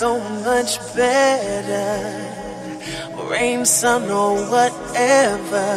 [0.00, 0.18] so
[0.48, 1.92] much better.
[3.30, 5.68] Rain, sun, or whatever.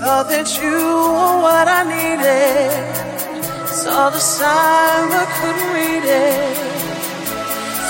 [0.00, 0.78] Thought that you
[1.16, 3.68] were what I needed.
[3.68, 6.56] Saw the sign but couldn't read it.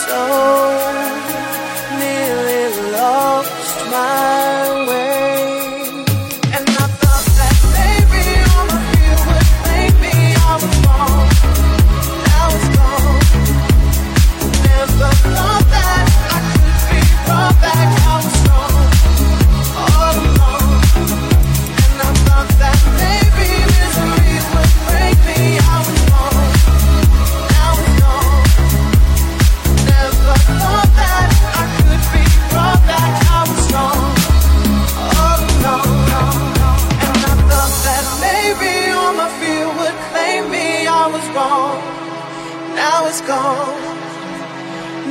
[0.04, 0.20] So
[2.02, 5.07] nearly lost my way.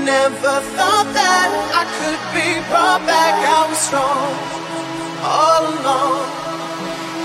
[0.07, 3.36] never thought that I could be brought back.
[3.44, 4.31] I was strong
[5.19, 6.24] all along.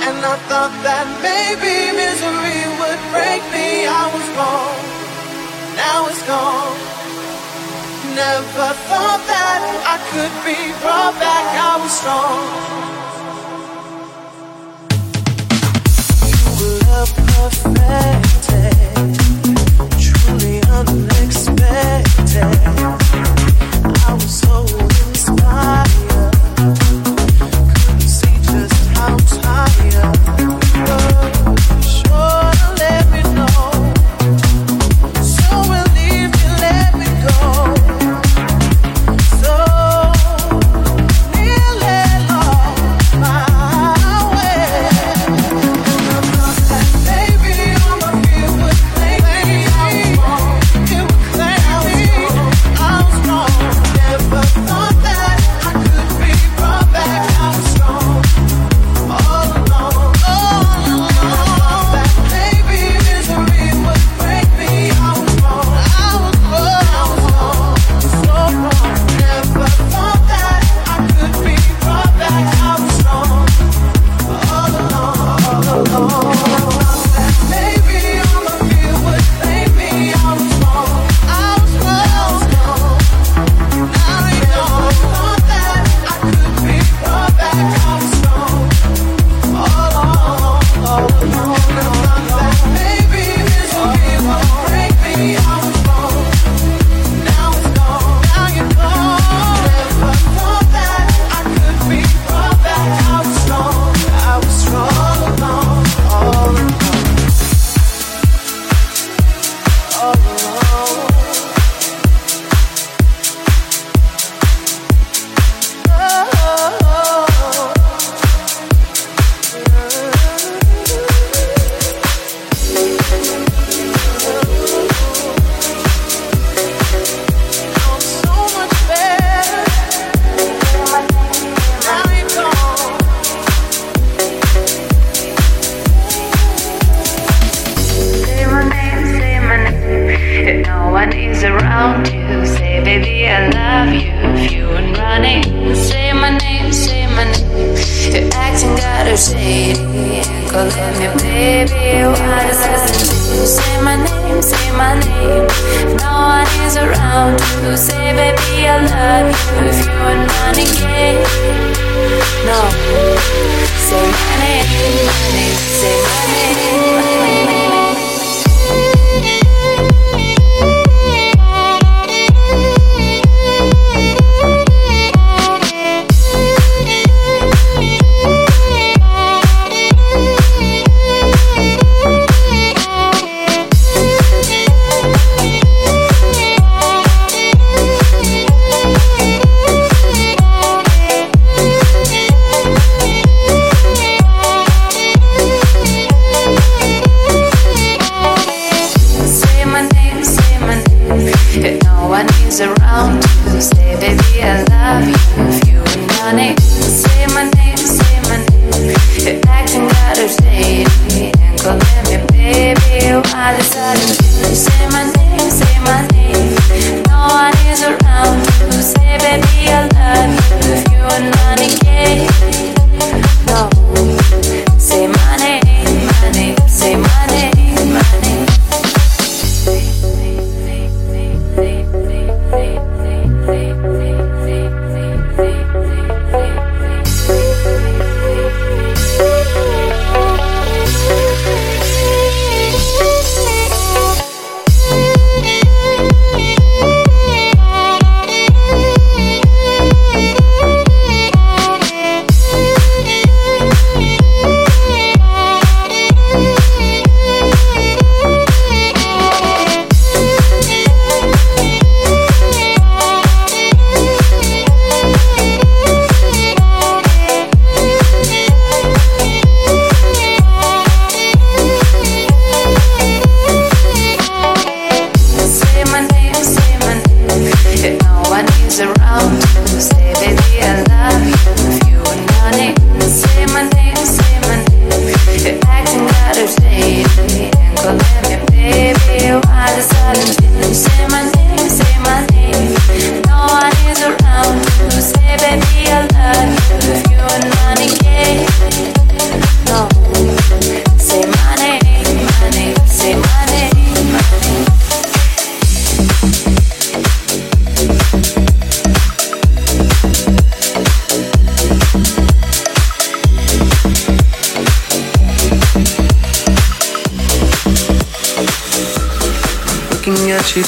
[0.02, 3.86] And I thought that maybe misery would break me.
[3.86, 4.82] I was wrong.
[5.78, 6.74] Now it's gone.
[8.18, 11.46] Never thought that I could be brought back.
[11.54, 12.42] I was strong.
[16.26, 18.31] You were perfect.
[22.34, 24.64] I was so
[25.10, 27.01] inspired.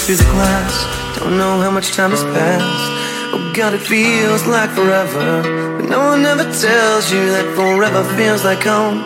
[0.05, 1.19] Through the glass.
[1.19, 2.89] Don't know how much time has passed.
[3.33, 5.41] Oh God, it feels like forever.
[5.79, 9.01] But no one ever tells you that forever feels like home.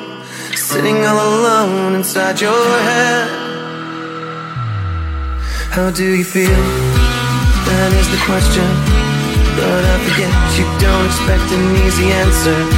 [0.57, 3.29] Sitting all alone inside your head.
[5.71, 6.63] How do you feel?
[7.71, 8.67] That is the question.
[9.55, 12.78] But I forget you don't expect an easy answer.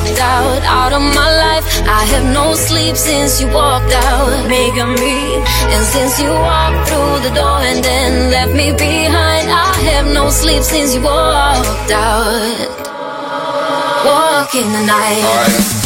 [0.00, 1.64] Walked out, out of my life.
[1.86, 5.36] I have no sleep since you walked out, making me.
[5.72, 10.30] And since you walked through the door and then left me behind, I have no
[10.30, 12.68] sleep since you walked out.
[14.04, 15.79] Walk in the night.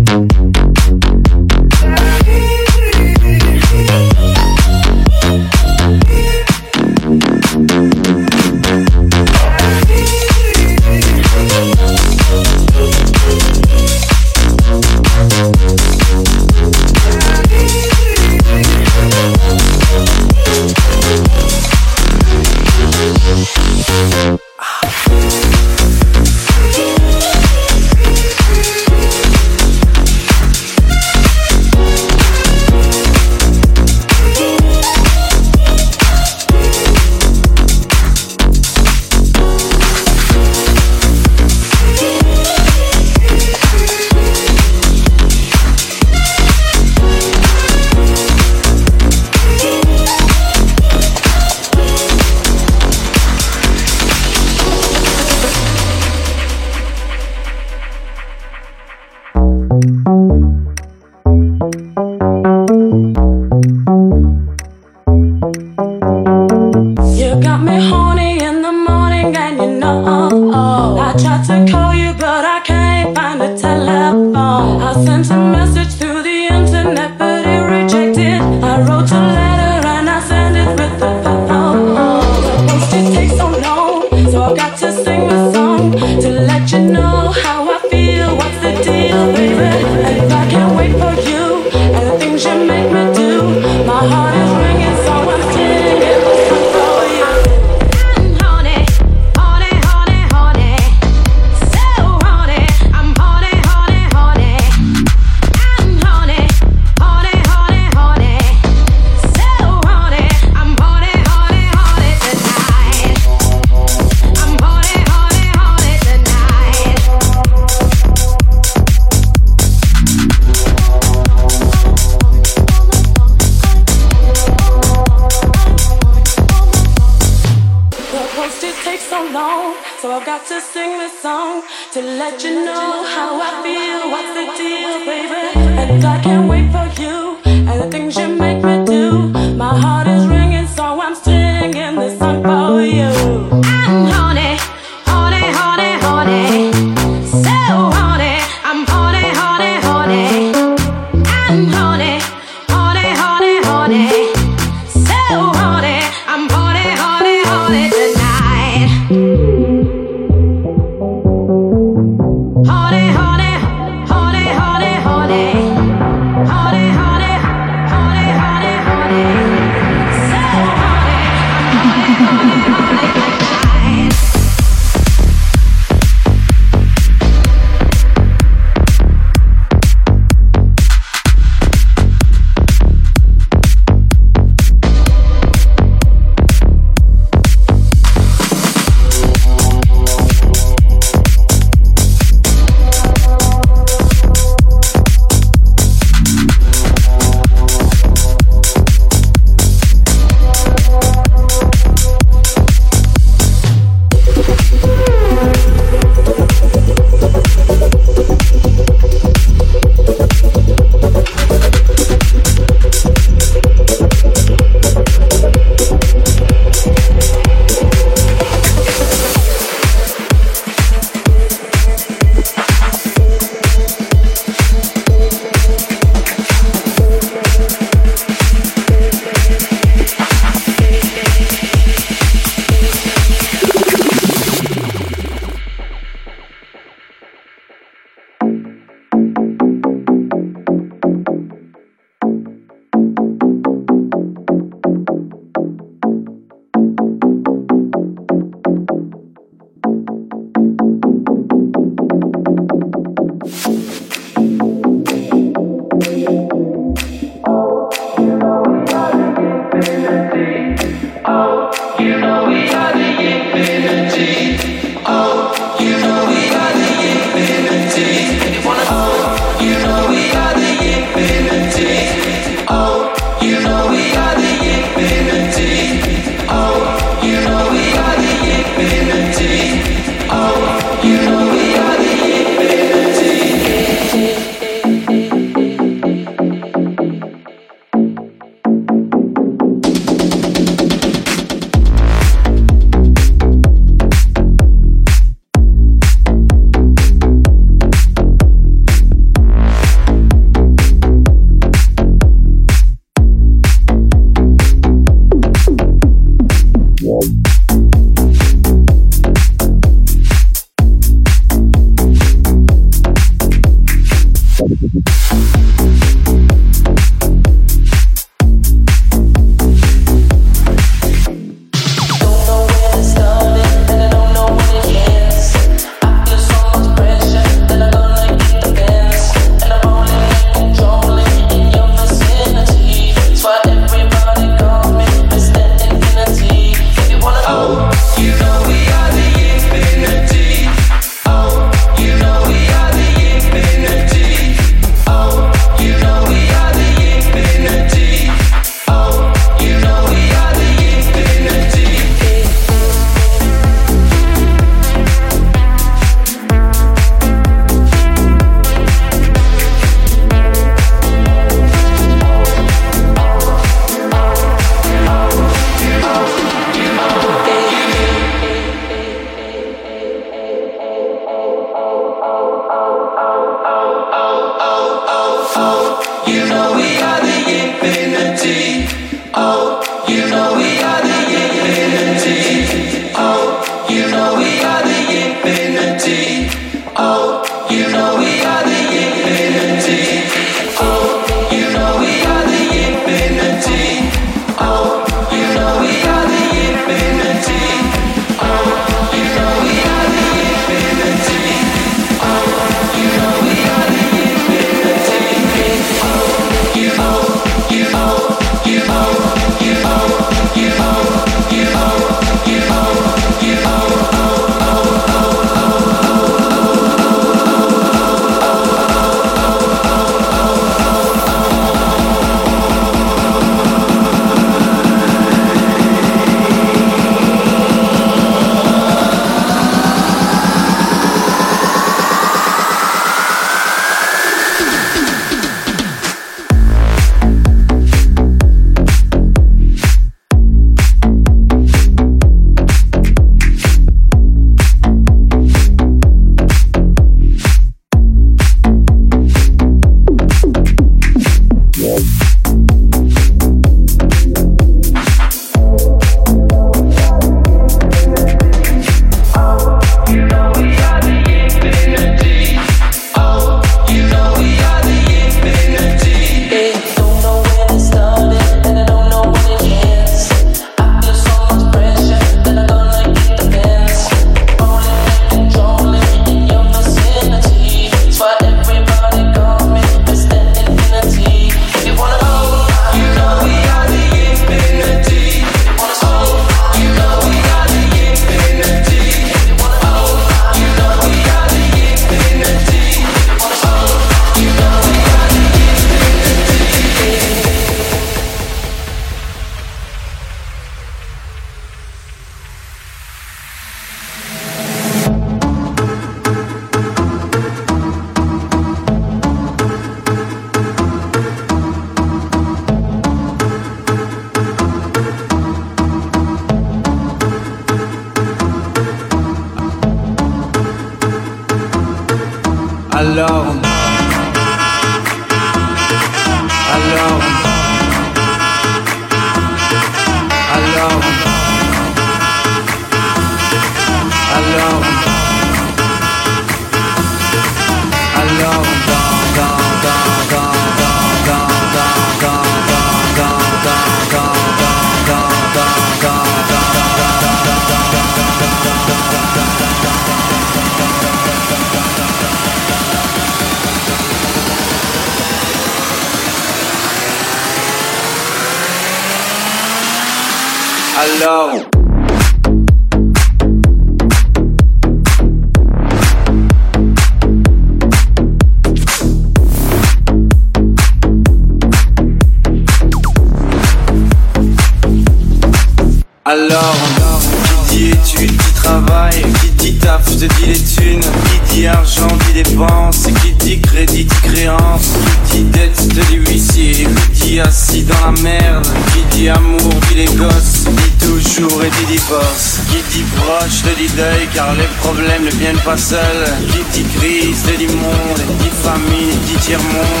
[595.91, 600.00] seul, qui dit crise, dit monde, dit famille, dit tiers-monde.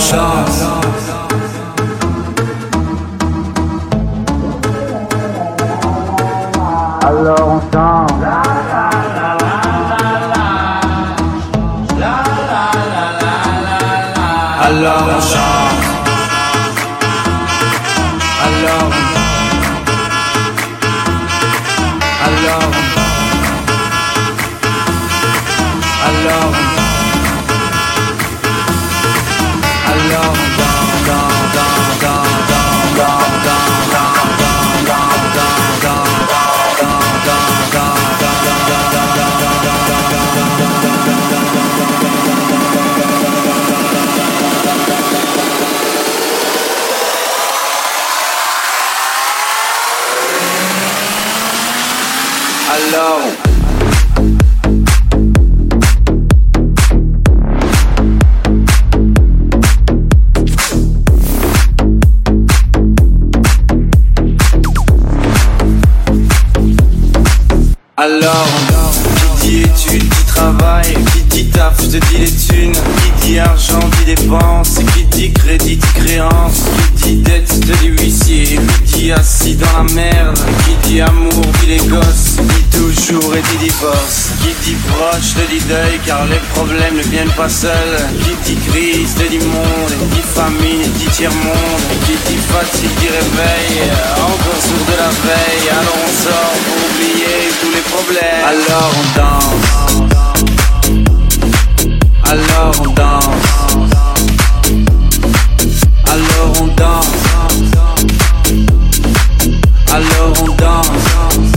[0.00, 0.67] shots.
[80.98, 85.62] Dit amour, dit les gosses, dit toujours et dit divorce, qui dit proche, te dit
[85.68, 90.26] deuil, car les problèmes ne viennent pas seuls, qui dit crise, te dit monde, dit
[90.34, 96.12] famine, dit tiers-monde, qui dit fatigue, dit réveil, encore sourd de la veille, alors on
[96.24, 98.44] sort pour oublier tous les problèmes.
[98.52, 99.68] Alors on danse.
[102.24, 103.46] Alors on danse.
[106.04, 107.17] Alors on danse.
[109.90, 111.47] Alors on danse.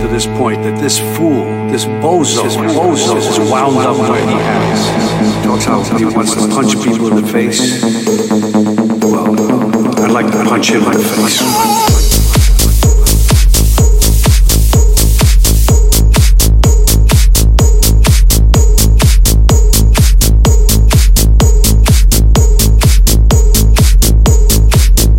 [0.00, 4.34] to this point that this fool, this bozo, this bozo is wound up where he
[4.34, 5.44] has.
[5.44, 7.82] Talks how he wants to punch people in the face.
[9.02, 11.42] Well, I'd like to punch him in the face.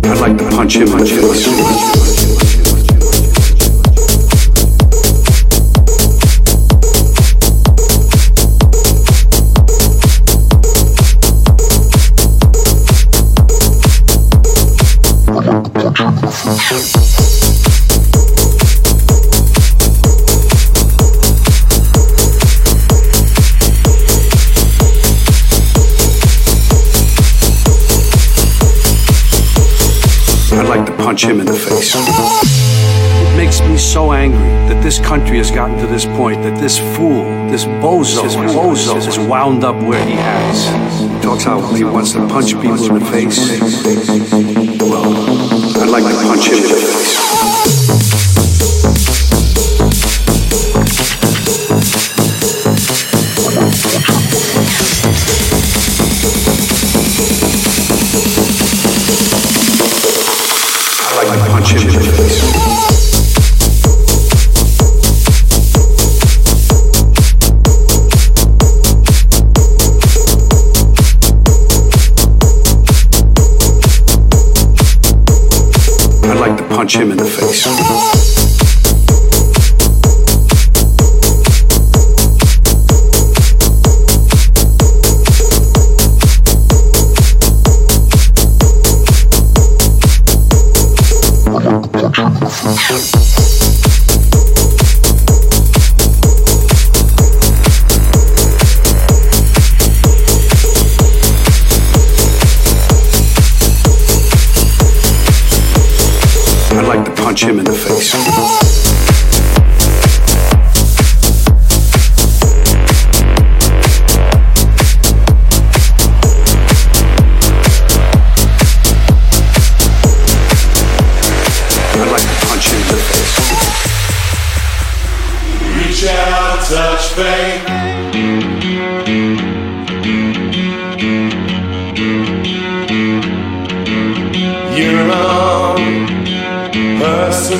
[0.04, 2.09] I'd like to punch him, in the face.
[31.20, 31.94] Punch him in the face.
[31.94, 36.78] It makes me so angry that this country has gotten to this point, that this
[36.96, 40.64] fool, this bozo, this bozo is wound up where he has.
[41.22, 43.38] Talks how he wants to punch people in the face.
[44.80, 45.12] Well,
[45.82, 47.39] I'd like to punch him in the face.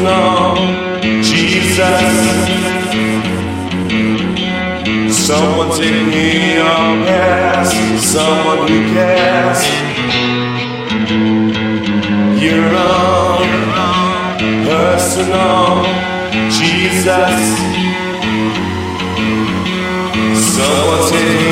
[0.01, 0.57] Personal
[1.23, 1.85] Jesus.
[5.15, 9.61] Someone taking your past, someone who cares.
[12.43, 13.49] Your own
[14.65, 15.85] personal
[16.51, 17.41] Jesus.
[20.55, 21.50] Someone taking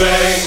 [0.00, 0.39] touch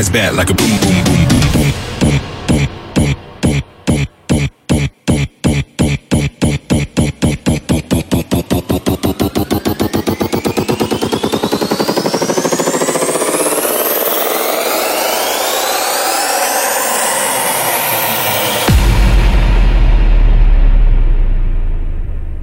[0.00, 1.80] ass back like a boom boom boom boom boom.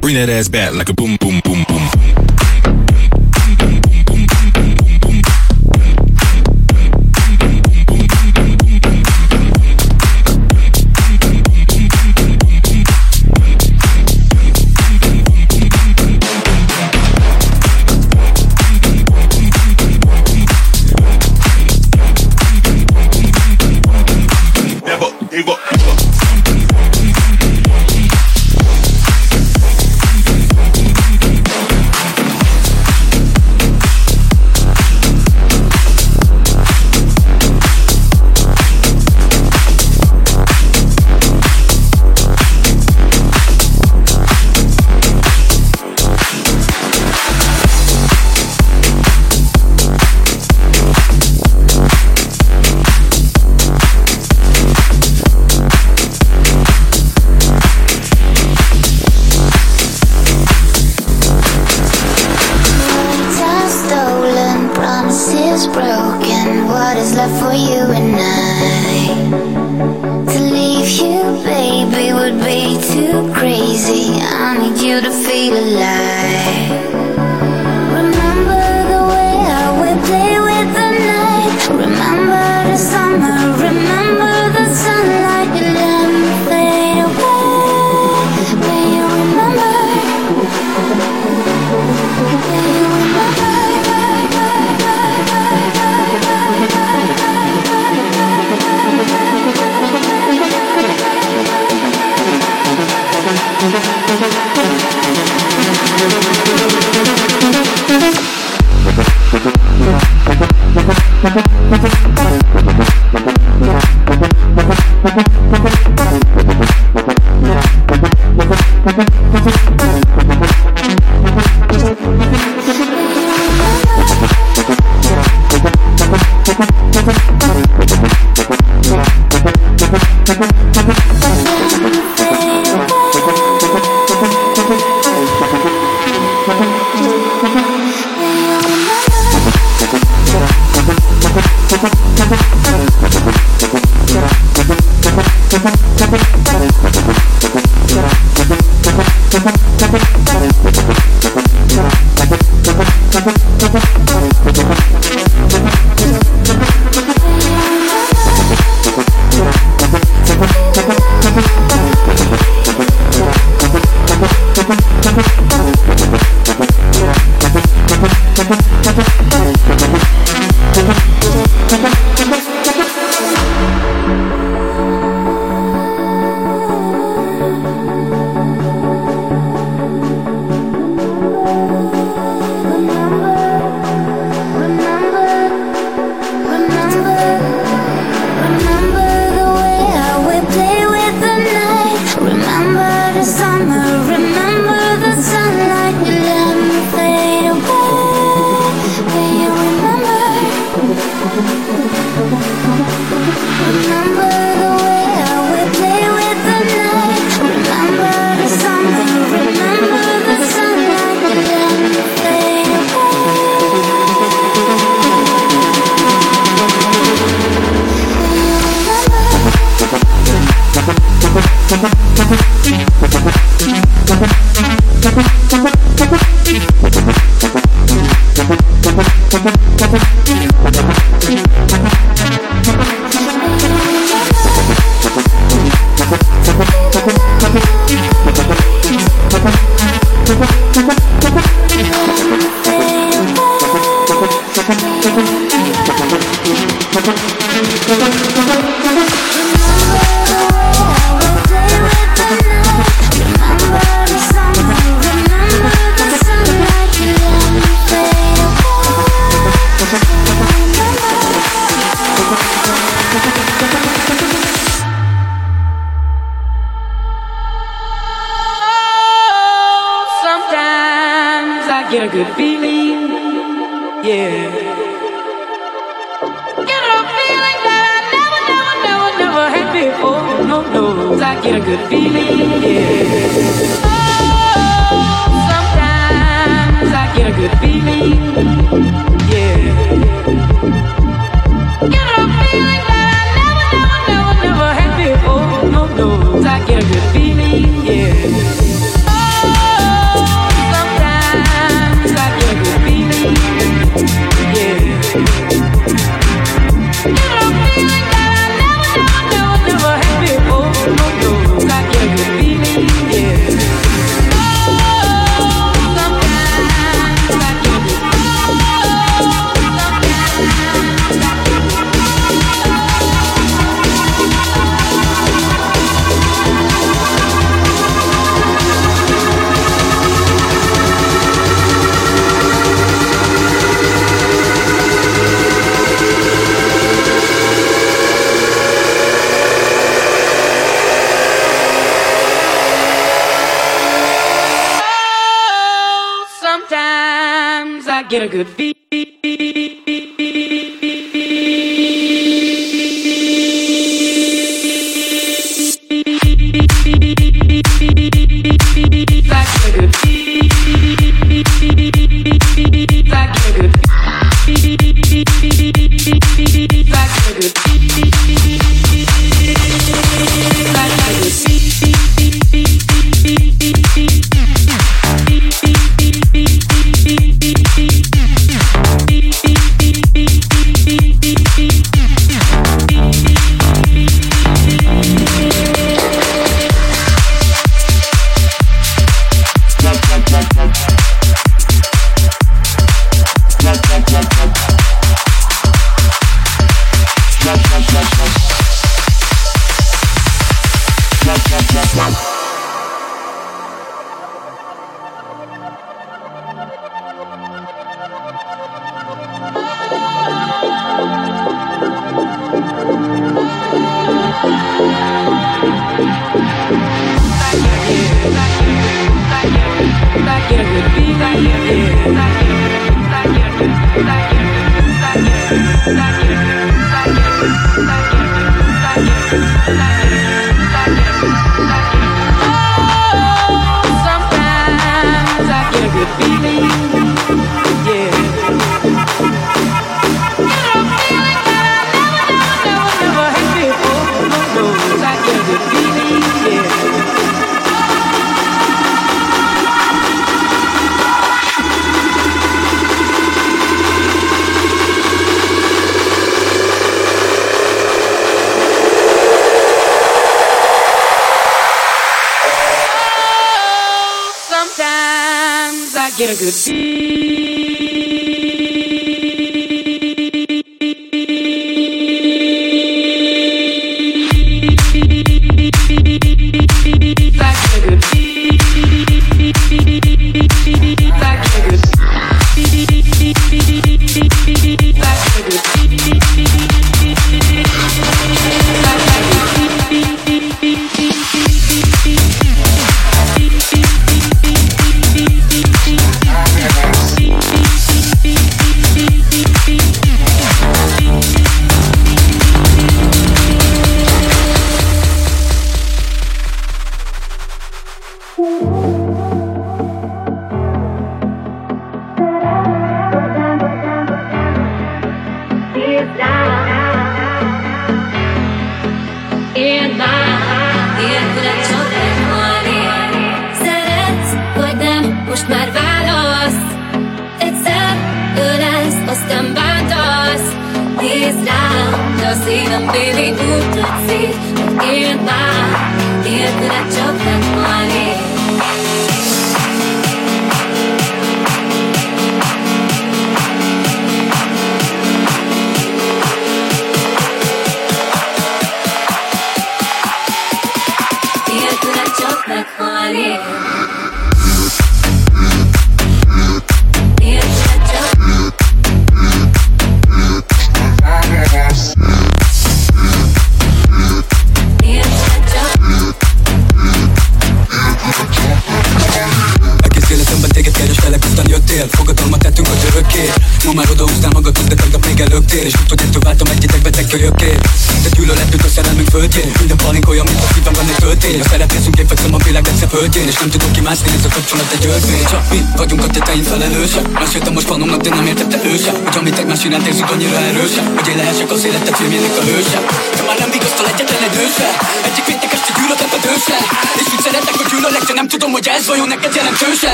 [0.00, 1.23] Bring that ass back like a boom.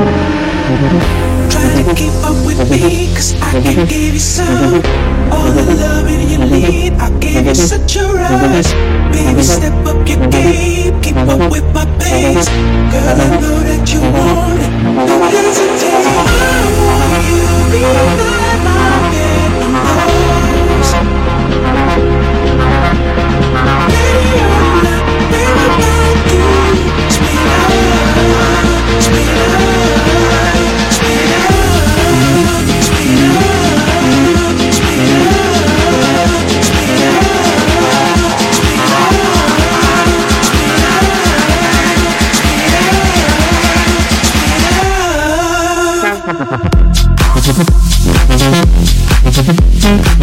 [0.00, 4.82] Try to keep up with me, cause I can give you some.
[5.30, 8.72] All the loving you need, I'll give you such a rush.
[9.12, 12.48] Baby, step up your game, keep up with my pace.
[12.48, 14.70] Girl, I know that you want it,
[15.06, 16.06] don't hesitate.
[16.08, 20.90] I want you to be like my baby knows.
[23.92, 25.04] Baby, I'm not
[25.60, 26.48] about you,
[27.12, 27.74] sweetheart,
[29.02, 29.59] sweetheart.
[49.90, 50.19] Try